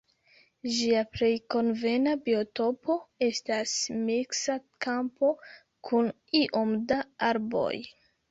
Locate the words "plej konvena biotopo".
1.15-2.95